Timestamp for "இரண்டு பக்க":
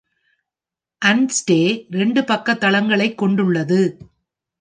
1.89-2.53